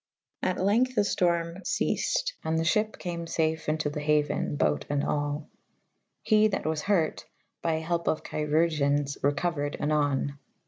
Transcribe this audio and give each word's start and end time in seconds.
At 0.41 0.59
length 0.59 0.95
the 0.95 1.01
ftorme 1.03 1.59
feaced 1.61 2.33
/ 2.39 2.43
and 2.43 2.57
the 2.57 2.63
fhyp 2.63 2.97
came 2.97 3.27
fafe 3.27 3.69
into 3.69 3.87
the 3.87 3.99
hauen 4.01 4.55
/ 4.57 4.57
bote 4.57 4.83
and 4.89 5.03
all. 5.03 5.47
He 6.23 6.47
that 6.47 6.65
was 6.65 6.81
hurt 6.81 7.25
(by 7.61 7.73
helpe 7.81 8.07
of 8.07 8.23
Chirurgiens) 8.23 9.17
recouered 9.21 9.77
anon. 9.79 10.39